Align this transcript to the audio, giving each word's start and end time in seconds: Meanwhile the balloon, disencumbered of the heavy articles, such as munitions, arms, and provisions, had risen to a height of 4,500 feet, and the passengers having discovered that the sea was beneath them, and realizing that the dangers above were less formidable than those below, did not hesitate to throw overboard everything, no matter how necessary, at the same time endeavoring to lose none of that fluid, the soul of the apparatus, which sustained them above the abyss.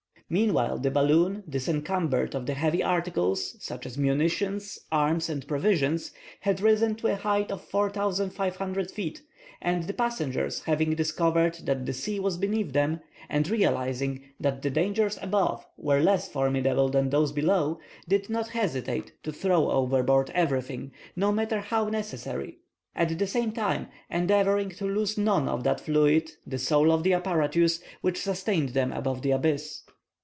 Meanwhile 0.33 0.77
the 0.77 0.91
balloon, 0.91 1.43
disencumbered 1.49 2.35
of 2.35 2.45
the 2.45 2.53
heavy 2.53 2.81
articles, 2.81 3.61
such 3.61 3.85
as 3.85 3.97
munitions, 3.97 4.79
arms, 4.89 5.27
and 5.27 5.45
provisions, 5.45 6.13
had 6.39 6.61
risen 6.61 6.95
to 6.95 7.07
a 7.07 7.17
height 7.17 7.51
of 7.51 7.61
4,500 7.65 8.89
feet, 8.89 9.23
and 9.61 9.83
the 9.83 9.93
passengers 9.93 10.61
having 10.63 10.95
discovered 10.95 11.55
that 11.65 11.85
the 11.85 11.91
sea 11.91 12.17
was 12.17 12.37
beneath 12.37 12.71
them, 12.71 13.01
and 13.27 13.49
realizing 13.49 14.21
that 14.39 14.61
the 14.61 14.69
dangers 14.69 15.19
above 15.21 15.65
were 15.75 15.99
less 15.99 16.29
formidable 16.29 16.87
than 16.87 17.09
those 17.09 17.33
below, 17.33 17.81
did 18.07 18.29
not 18.29 18.47
hesitate 18.51 19.11
to 19.23 19.33
throw 19.33 19.69
overboard 19.69 20.29
everything, 20.33 20.93
no 21.13 21.33
matter 21.33 21.59
how 21.59 21.89
necessary, 21.89 22.59
at 22.95 23.19
the 23.19 23.27
same 23.27 23.51
time 23.51 23.89
endeavoring 24.09 24.69
to 24.69 24.85
lose 24.85 25.17
none 25.17 25.49
of 25.49 25.65
that 25.65 25.81
fluid, 25.81 26.31
the 26.47 26.57
soul 26.57 26.89
of 26.93 27.03
the 27.03 27.11
apparatus, 27.11 27.81
which 27.99 28.21
sustained 28.21 28.69
them 28.69 28.93
above 28.93 29.23
the 29.23 29.31
abyss. 29.31 29.83